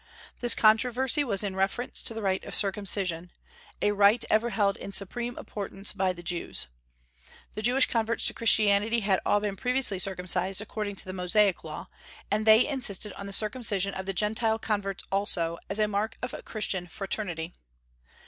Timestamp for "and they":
12.31-12.65